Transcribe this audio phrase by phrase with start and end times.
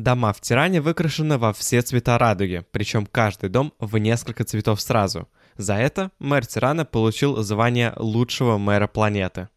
[0.00, 5.28] Дома в Тиране выкрашены во все цвета радуги, причем каждый дом в несколько цветов сразу.
[5.58, 9.50] За это мэр Тирана получил звание лучшего мэра планеты.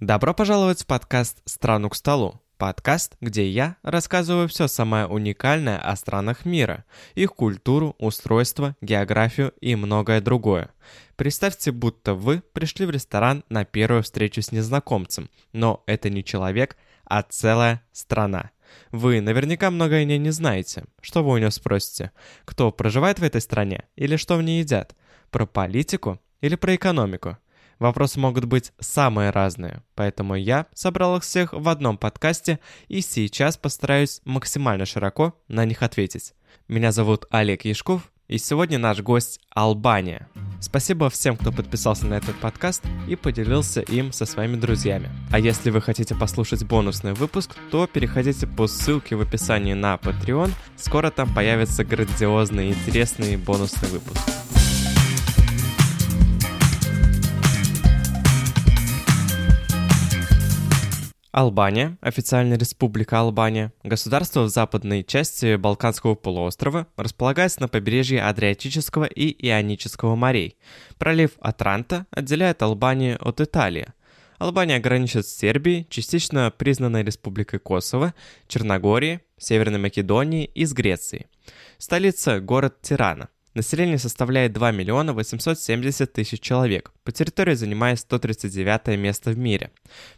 [0.00, 2.42] Добро пожаловать в подкаст «Страну к столу».
[2.58, 6.84] Подкаст, где я рассказываю все самое уникальное о странах мира,
[7.14, 10.70] их культуру, устройство, географию и многое другое.
[11.14, 16.76] Представьте, будто вы пришли в ресторан на первую встречу с незнакомцем, но это не человек,
[17.04, 18.50] а целая страна.
[18.90, 20.82] Вы наверняка многое о ней не знаете.
[21.00, 22.10] Что вы у него спросите?
[22.44, 23.84] Кто проживает в этой стране?
[23.94, 24.96] Или что в ней едят?
[25.30, 26.20] Про политику?
[26.40, 27.38] Или про экономику?
[27.78, 33.56] Вопросы могут быть самые разные, поэтому я собрал их всех в одном подкасте и сейчас
[33.56, 36.34] постараюсь максимально широко на них ответить.
[36.66, 40.28] Меня зовут Олег Яшков, и сегодня наш гость Албания.
[40.60, 45.08] Спасибо всем, кто подписался на этот подкаст и поделился им со своими друзьями.
[45.30, 50.50] А если вы хотите послушать бонусный выпуск, то переходите по ссылке в описании на Patreon.
[50.76, 54.20] Скоро там появится грандиозный интересный бонусный выпуск.
[61.38, 69.46] Албания, официальная республика Албания, государство в западной части Балканского полуострова, располагается на побережье Адриатического и
[69.46, 70.56] Ионического морей.
[70.98, 73.86] Пролив Атранта отделяет Албанию от Италии.
[74.38, 78.14] Албания граничит с Сербией, частично признанной республикой Косово,
[78.48, 81.26] Черногорией, Северной Македонией и с Грецией.
[81.78, 83.28] Столица– город Тирана.
[83.54, 86.92] Население составляет 2 миллиона 870 тысяч человек.
[87.02, 89.70] По территории занимает 139 место в мире.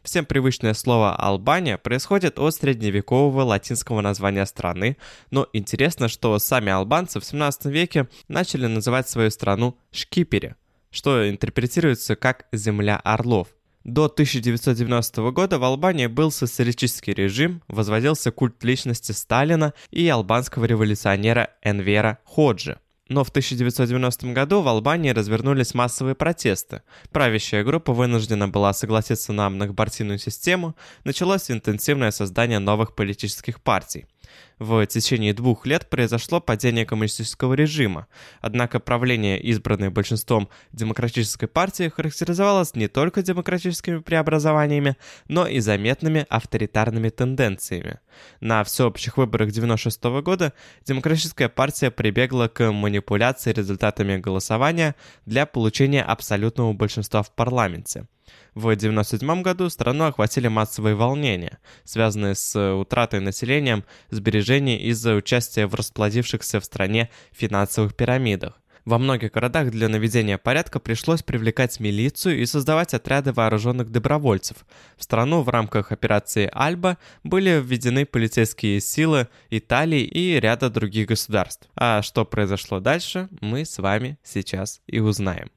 [0.02, 4.96] Всем привычное слово «Албания» происходит от средневекового латинского названия страны,
[5.30, 10.56] но интересно, что сами албанцы в 17 веке начали называть свою страну Шкипери,
[10.90, 13.48] что интерпретируется как «земля орлов».
[13.84, 21.50] До 1990 года в Албании был социалистический режим, возводился культ личности Сталина и албанского революционера
[21.62, 22.78] Энвера Ходжи–
[23.10, 26.82] но в 1990 году в Албании развернулись массовые протесты.
[27.10, 34.06] Правящая группа вынуждена была согласиться на многопартийную систему, началось интенсивное создание новых политических партий–
[34.60, 38.06] в течение двух лет произошло падение коммунистического режима,
[38.42, 44.96] однако правление, избранное большинством демократической партии, характеризовалось не только демократическими преобразованиями,
[45.28, 48.00] но и заметными авторитарными тенденциями.
[48.40, 50.52] На всеобщих выборах 1996 года
[50.84, 58.06] демократическая партия прибегла к манипуляции результатами голосования для получения абсолютного большинства в парламенте–
[58.54, 65.74] в 1997 году страну охватили массовые волнения, связанные с утратой населением сбережений из-за участия в
[65.74, 68.60] расплодившихся в стране финансовых пирамидах.
[68.84, 74.64] Во многих городах для наведения порядка пришлось привлекать милицию и создавать отряды вооруженных добровольцев.
[74.96, 81.68] В страну в рамках операции «Альба» были введены полицейские силы Италии и ряда других государств.
[81.76, 85.50] А что произошло дальше, мы с вами сейчас и узнаем.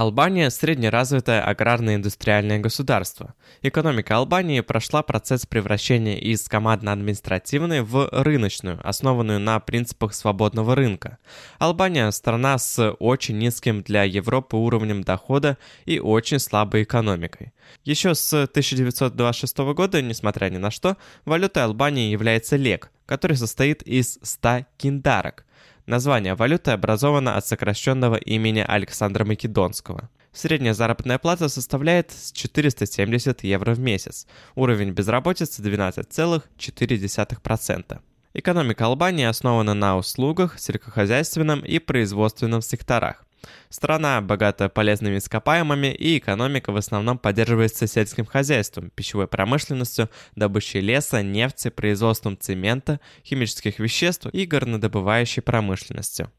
[0.00, 3.34] Албания– среднеразвитое аграрно-индустриальное государство.
[3.60, 11.18] Экономика Албании прошла процесс превращения из командно-административной в рыночную, основанную на принципах свободного рынка.
[11.58, 17.52] Албания– страна с очень низким для Европы уровнем дохода и очень слабой экономикой.
[17.84, 20.96] Еще с 1926 года, несмотря ни на что,
[21.26, 25.44] валютой Албании является лек, который состоит из 100 киндарок–
[25.86, 30.10] Название валюты образовано от сокращенного имени Александра Македонского.
[30.32, 34.28] Средняя заработная плата составляет 470 евро в месяц.
[34.54, 38.00] Уровень безработицы 12,4%.
[38.32, 43.24] Экономика Албании основана на услугах, сельскохозяйственном и производственном секторах.
[43.68, 51.22] Страна богата полезными ископаемыми, и экономика в основном поддерживается сельским хозяйством, пищевой промышленностью, добычей леса,
[51.22, 56.30] нефти, производством цемента, химических веществ и горнодобывающей промышленностью.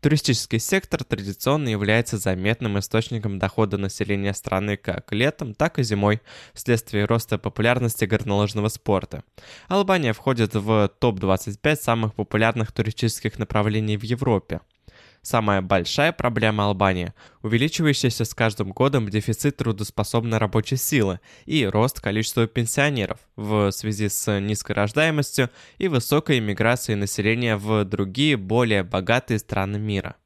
[0.00, 6.20] Туристический сектор традиционно является заметным источником дохода населения страны как летом, так и зимой,
[6.54, 9.24] вследствие роста популярности горнолыжного спорта.
[9.66, 14.60] Албания входит в топ-25 самых популярных туристических направлений в Европе.
[15.22, 17.12] Самая большая проблема Албании–
[17.42, 24.40] увеличивающийся с каждым годом дефицит трудоспособной рабочей силы и рост количества пенсионеров в связи с
[24.40, 30.16] низкой рождаемостью и высокой иммиграцией населения в другие более богатые страны мира.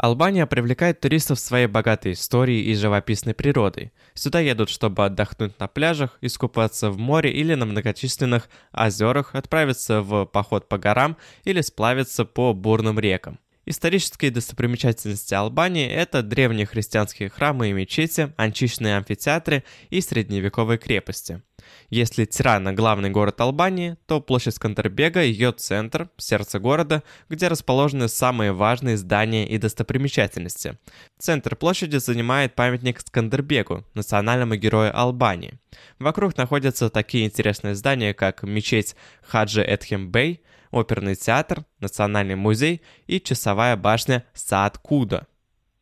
[0.00, 3.92] Албания привлекает туристов своей богатой историей и живописной природой.
[4.14, 10.24] Сюда едут, чтобы отдохнуть на пляжах, искупаться в море или на многочисленных озерах, отправиться в
[10.24, 13.38] поход по горам или сплавиться по бурным рекам.
[13.66, 21.42] Исторические достопримечательности Албании– это древние христианские храмы и мечети, античные амфитеатры и средневековые крепости.
[21.90, 28.52] Если Тирана– главный город Албании, то площадь Скандербега– ее центр, сердце города, где расположены самые
[28.52, 30.78] важные здания и достопримечательности.
[31.18, 35.58] Центр площади занимает памятник Скандербегу, национальному герою Албании.
[35.98, 43.20] Вокруг находятся такие интересные здания, как мечеть Хаджи Эдхем Бей, оперный театр, национальный музей и
[43.20, 45.26] часовая башня Саад Куда.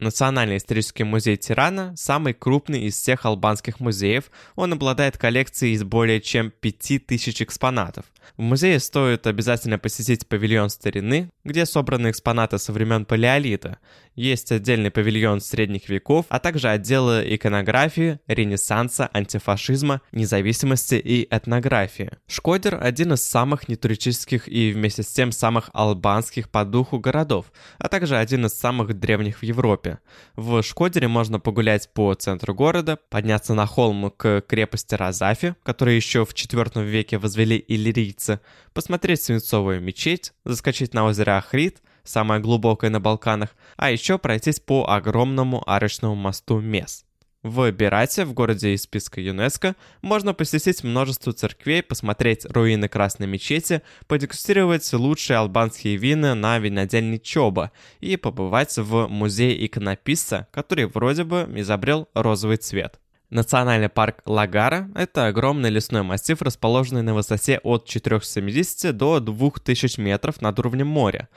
[0.01, 4.31] Национальный исторический музей Тирана– самый крупный из всех албанских музеев.
[4.55, 8.05] Он обладает коллекцией из более чем 5000 экспонатов.
[8.37, 13.79] В музее стоит обязательно посетить павильон старины, где собраны экспонаты со времен Палеолита.
[14.19, 22.11] Есть отдельный павильон средних веков, а также отделы иконографии, ренессанса, антифашизма, независимости и этнографии.
[22.27, 27.89] Шкодер– один из самых нетуристических и вместе с тем самых албанских по духу городов, а
[27.89, 30.01] также один из самых древних в Европе.
[30.35, 36.25] В Шкодере можно погулять по центру города, подняться на холм к крепости Разафи, которую еще
[36.25, 38.41] в IV веке возвели иллирийцы,
[38.73, 44.89] посмотреть свинцовую мечеть, заскочить на озеро Ахрид, самое глубокое на Балканах, а еще пройтись по
[44.89, 47.05] огромному арочному мосту Мес.
[47.45, 53.83] В Берате, в городе из списка ЮНЕСКО, можно посетить множество церквей, посмотреть руины Красной мечети,
[54.09, 57.71] подегустировать лучшие албанские вина на винодельне Чоба
[58.01, 62.99] и побывать в музее иконописца, который вроде бы изобрел розовый цвет.
[63.31, 70.41] Национальный парк Лагара– это огромный лесной массив, расположенный на высоте от 470 до 2000 метров
[70.41, 71.29] над уровнем моря.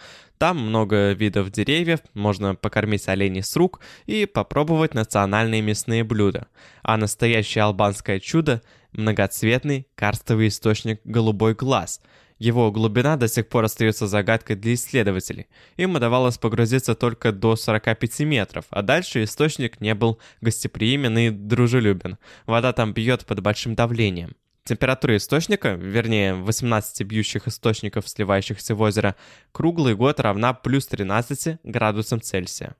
[0.41, 6.47] Там много видов деревьев, можно покормить оленей с рук и попробовать национальные мясные блюда.
[6.81, 12.01] А настоящее албанское чудо– многоцветный карстовый источник «Голубой глаз»,
[12.39, 15.45] его глубина до сих пор остается загадкой для исследователей.
[15.77, 22.17] Им удавалось погрузиться только до 45 метров, а дальше источник не был гостеприимен и дружелюбен.
[22.47, 24.35] Вода там бьет под большим давлением.
[24.63, 29.15] Температура источника, вернее 18 бьющих источников, сливающихся в озеро,
[29.51, 32.75] круглый год равна плюс 13 градусам Цельсия.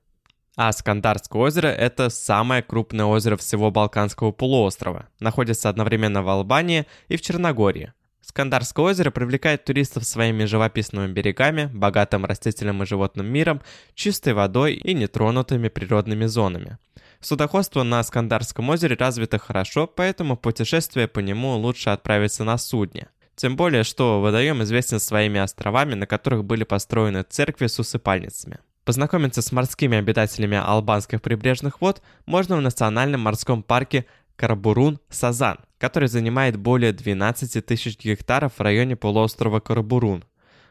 [0.54, 5.08] А Скандарское озеро– это самое крупное озеро всего Балканского полуострова.
[5.18, 7.92] Находится одновременно в Албании и в Черногории.
[8.22, 13.60] Скандарское озеро привлекает туристов своими живописными берегами, богатым растительным и животным миром,
[13.94, 16.78] чистой водой и нетронутыми природными зонами.
[17.20, 23.08] Судоходство на Скандарском озере развито хорошо, поэтому путешествие по нему лучше отправиться на судне.
[23.34, 28.58] Тем более, что водоем известен своими островами, на которых были построены церкви с усыпальницами.
[28.84, 34.06] Познакомиться с морскими обитателями албанских прибрежных вод можно в национальном морском парке
[34.42, 40.24] Карабурун-Сазан, который занимает более 12 тысяч гектаров в районе полуострова Карабурун.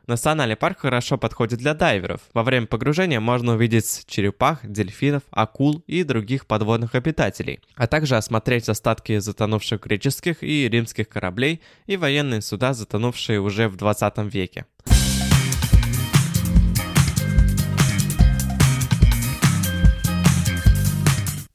[0.07, 2.19] Национальный парк хорошо подходит для дайверов.
[2.33, 8.67] Во время погружения можно увидеть черепах, дельфинов, акул и других подводных обитателей, а также осмотреть
[8.67, 14.65] остатки затонувших греческих и римских кораблей и военные суда, затонувшие уже в 20 веке.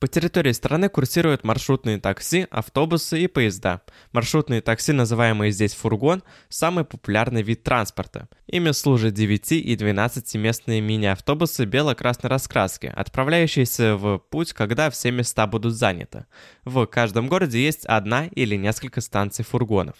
[0.06, 3.80] По территории страны курсируют маршрутные такси, автобусы и поезда.
[4.12, 8.28] Маршрутные такси, называемые здесь фургон, самый популярный вид транспорта.
[8.46, 15.74] Ими служат 9 и 12-местные мини-автобусы бело-красной раскраски, отправляющиеся в путь, когда все места будут
[15.74, 16.26] заняты.
[16.64, 19.96] В каждом городе есть одна или несколько станций фургонов.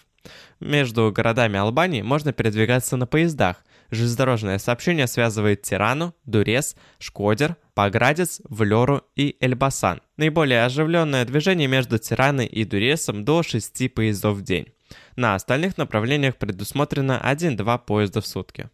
[0.61, 3.57] Между городами Албании можно передвигаться на поездах.
[3.91, 10.01] Железнодорожное сообщение связывает Тирану, Дурес, Шкодер, Поградец, Влеру и Эльбасан.
[10.17, 14.67] Наиболее оживленное движение между Тираной и Дуресом до 6 поездов в день.
[15.15, 18.69] На остальных направлениях предусмотрено 1-2 поезда в сутки.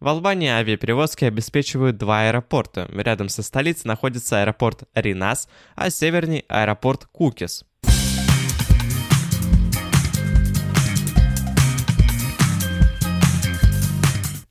[0.00, 2.88] В Албании авиаперевозки обеспечивают два аэропорта.
[2.92, 7.64] Рядом со столицей находится аэропорт Ринас, а северней аэропорт Кукис.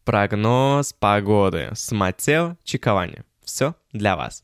[0.03, 4.43] Прогноз погоды с Матео Чиковани все для вас.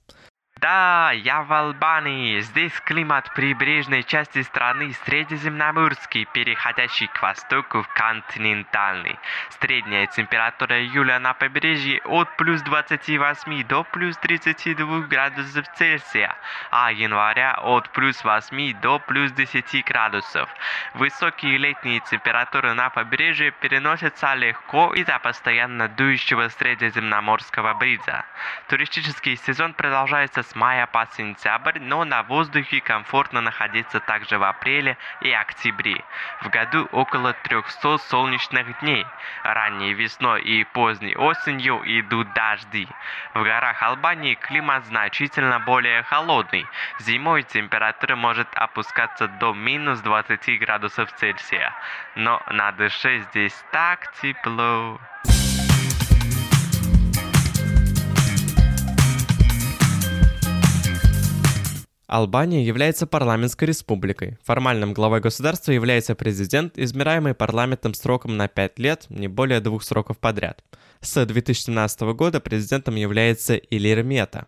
[0.60, 2.40] Да, я в Албании.
[2.40, 9.20] Здесь климат прибрежной части страны средиземноморский, переходящий к востоку в континентальный.
[9.60, 16.36] Средняя температура июля на побережье от плюс 28 до плюс 32 градусов Цельсия,
[16.72, 20.50] а января от плюс 8 до плюс 10 градусов.
[20.96, 28.26] Высокие летние температуры на побережье переносятся легко из-за постоянно дующего средиземноморского бриза.
[28.70, 34.98] Туристический сезон продолжается с мая по сентябрь, но на воздухе комфортно находиться также в апреле
[35.22, 36.04] и октябре.
[36.42, 39.06] В году около 300 солнечных дней.
[39.44, 42.88] Ранней весной и поздней осенью идут дожди.
[43.34, 46.66] В горах Албании климат значительно более холодный.
[47.00, 51.74] Зимой температура может опускаться до минус 20 градусов Цельсия.
[52.16, 55.00] Но на душе здесь так тепло.
[62.08, 64.38] Албания является парламентской республикой.
[64.42, 70.18] Формальным главой государства является президент, избираемый парламентом сроком на 5 лет, не более двух сроков
[70.18, 70.64] подряд.
[71.02, 74.48] С 2017 года президентом является Илир Мета.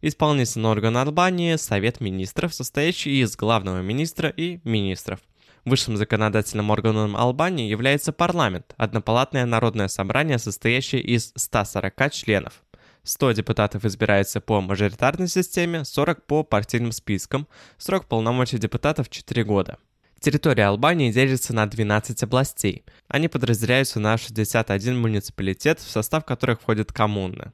[0.00, 5.18] Исполнительный орган Албании– Совет министров, состоящий из главного министра и министров.
[5.64, 12.62] Высшим законодательным органом Албании является парламент, однопалатное народное собрание, состоящее из 140 членов.
[13.04, 17.48] 100 депутатов избирается по мажоритарной системе, 40 по партийным спискам.
[17.78, 19.78] Срок полномочий депутатов 4 года.
[20.20, 22.84] Территория Албании делится на 12 областей.
[23.08, 27.52] Они подразделяются на 61 муниципалитет, в состав которых входят коммуны.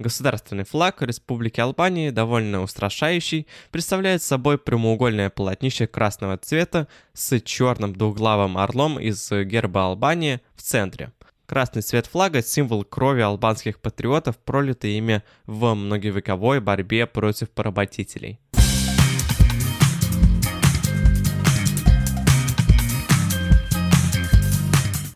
[0.00, 8.58] Государственный флаг Республики Албании, довольно устрашающий, представляет собой прямоугольное полотнище красного цвета с черным двуглавым
[8.58, 11.12] орлом из герба Албании в центре–
[11.50, 18.38] Красный цвет флага– символ крови албанских патриотов, пролитой ими в многовековой борьбе против поработителей.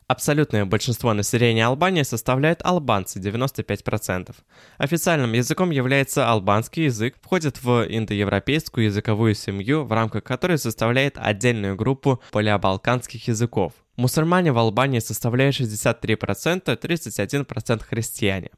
[0.08, 4.34] Абсолютное большинство населения Албании составляет албанцы 95%.
[4.78, 11.76] Официальным языком является албанский язык, входит в индоевропейскую языковую семью, в рамках которой составляет отдельную
[11.76, 13.72] группу полиабалканских языков.
[13.96, 18.50] Мусульмане в Албании составляют 63%, 31% христиане.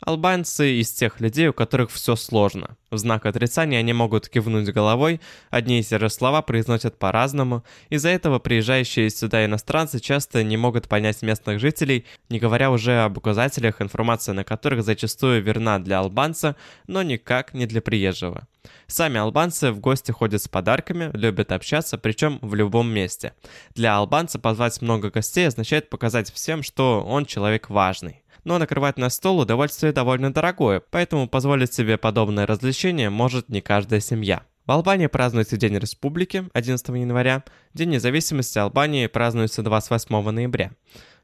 [0.00, 2.76] Албанцы из тех людей, у которых все сложно.
[2.90, 7.64] В знак отрицания они могут кивнуть головой, одни и те же слова произносят по-разному.
[7.88, 13.16] Из-за этого приезжающие сюда иностранцы часто не могут понять местных жителей, не говоря уже об
[13.16, 16.54] указателях, информация на которых зачастую верна для албанца,
[16.86, 18.46] но никак не для приезжего.
[18.86, 23.34] Сами албанцы в гости ходят с подарками, любят общаться, причем в любом месте.
[23.74, 28.22] Для албанца позвать много гостей означает показать всем, что он человек важный.
[28.44, 34.00] Но накрывать на стол удовольствие довольно дорогое, поэтому позволить себе подобное развлечение может не каждая
[34.00, 34.42] семья.
[34.66, 37.42] В Албании празднуется День Республики 11 января,
[37.74, 40.72] День независимости Албании празднуется 28 ноября.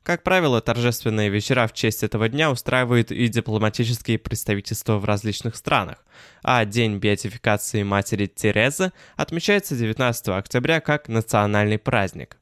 [0.02, 6.04] Как правило, торжественные вечера в честь этого дня устраивают и дипломатические представительства в различных странах,
[6.42, 12.38] а День беатификации матери Терезы отмечается 19 октября как национальный праздник.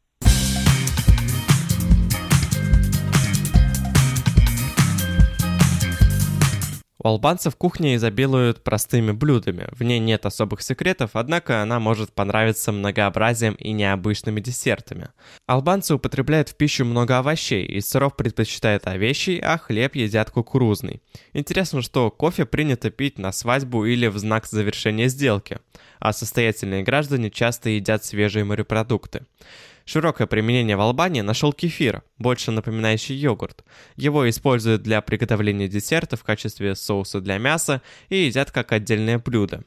[7.07, 9.69] У албанцев кухня изобилует простыми блюдами.
[9.71, 15.11] В ней нет особых секретов, однако она может понравиться многообразием и необычными десертами.
[15.47, 21.01] Албанцы употребляют в пищу много овощей, из сыров предпочитают овещий, а хлеб едят кукурузный.
[21.33, 25.61] Интересно, что кофе принято пить на свадьбу или в знак завершения сделки,
[26.01, 29.27] а состоятельные граждане часто едят свежие морепродукты.
[29.87, 33.65] Широкое применение в Албании нашел кефир, больше напоминающий йогурт.
[33.95, 39.63] Его используют для приготовления десерта в качестве соуса для мяса и едят как отдельное блюдо.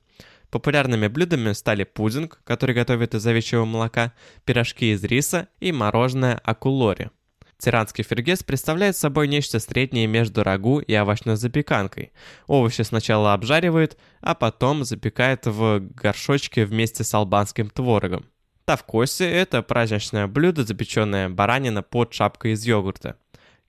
[0.52, 4.12] Популярными блюдами стали пудинг, который готовят из овечьего молока,
[4.44, 7.12] пирожки из риса и мороженое акулори.
[7.58, 12.12] Тиранский фергес представляет собой нечто среднее между рагу и овощной запеканкой.
[12.48, 18.26] Овощи сначала обжаривают, а потом запекают в горшочке вместе с албанским творогом.
[18.70, 23.18] Тавкоси– это праздничное блюдо, запеченное баранина под шапкой из йогурта.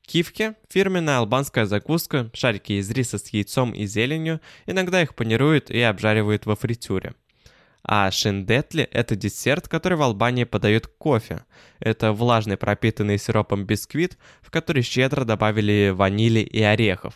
[0.03, 5.81] Кивки– фирменная албанская закуска, шарики из риса с яйцом и зеленью, иногда их панируют и
[5.81, 7.15] обжаривают во фритюре.
[7.83, 11.47] А шиндетли– это десерт, который в Албании подают кофе.
[11.79, 17.15] Это влажный пропитанный сиропом бисквит, в который щедро добавили ванили и орехов.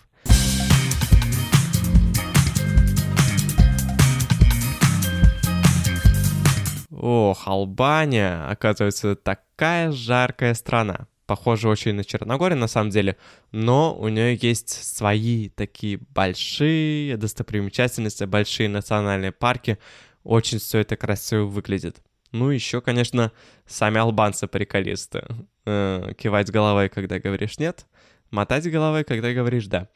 [7.07, 11.07] Ох, Албания, оказывается, такая жаркая страна.
[11.27, 13.19] похожа очень на Черногорию на самом деле,
[13.53, 19.79] но у нее есть свои такие большие достопримечательности, большие национальные парки,
[20.23, 22.01] очень все это красиво выглядит.
[22.33, 23.33] Ну, еще, конечно,
[23.67, 25.27] сами албанцы приколисты.
[25.67, 27.85] Э, кивать головой, когда говоришь «нет»,
[28.31, 29.89] мотать головой, когда говоришь «да».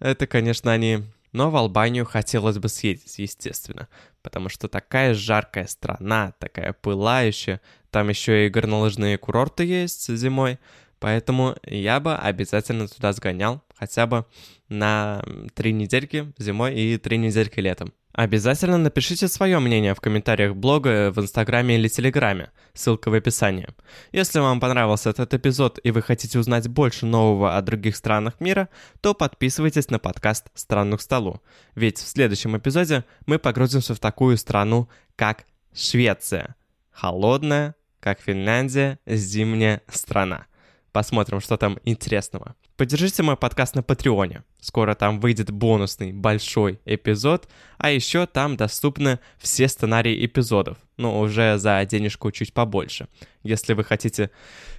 [0.00, 1.04] Это, конечно, они...
[1.32, 3.88] Но в Албанию хотелось бы съездить, естественно,
[4.22, 7.60] потому что такая жаркая страна, такая пылающая,
[7.90, 10.58] там еще и горнолыжные курорты есть зимой,
[10.98, 14.26] поэтому я бы обязательно туда сгонял, хотя бы
[14.68, 15.24] на
[15.54, 17.92] три недельки зимой и три недельки летом.
[18.12, 23.68] Обязательно напишите свое мнение в комментариях блога, в инстаграме или телеграме, ссылка в описании.
[24.12, 28.68] Если вам понравился этот эпизод и вы хотите узнать больше нового о других странах мира,
[29.00, 31.40] то подписывайтесь на подкаст «Страну к столу»,
[31.74, 36.56] ведь в следующем эпизоде мы погрузимся в такую страну, как Швеция.
[36.90, 40.46] Холодная, как Финляндия, зимняя страна.
[40.92, 42.56] Посмотрим, что там интересного.
[42.76, 44.44] Поддержите мой подкаст на Патреоне.
[44.60, 47.48] Скоро там выйдет бонусный большой эпизод,
[47.78, 53.08] а еще там доступны все сценарии эпизодов, но уже за денежку чуть побольше.
[53.42, 54.30] Если вы хотите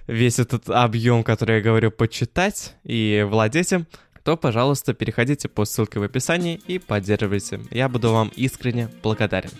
[0.06, 3.86] весь этот объем, который я говорю, почитать и владеть им,
[4.24, 7.60] то, пожалуйста, переходите по ссылке в описании и поддерживайте.
[7.70, 9.50] Я буду вам искренне благодарен.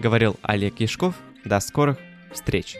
[0.00, 1.14] Говорил Олег Яшков.
[1.44, 1.98] До скорых
[2.32, 2.76] встреч!